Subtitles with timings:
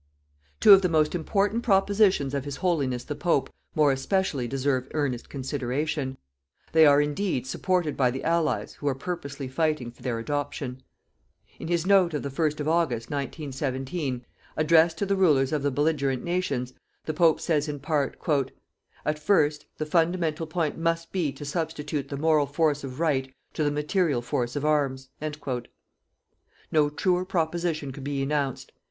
[0.59, 5.29] Two of the most important propositions of His Holiness the Pope more especially deserve earnest
[5.29, 6.17] consideration.
[6.71, 10.81] They are indeed supported by the Allies who are purposely fighting for their adoption.
[11.59, 14.25] In his note of the first of August, 1917,
[14.57, 16.73] addressed to the Rulers of the belligerent nations,
[17.05, 18.17] the Pope says in part:
[19.05, 23.63] "AT FIRST, THE FUNDAMENTAL POINT MUST BE TO SUBSTITUTE THE MORAL FORCE OF RIGHT TO
[23.63, 25.11] THE MATERIAL FORCE OF ARMS."
[26.71, 28.71] No truer proposition could be enounced.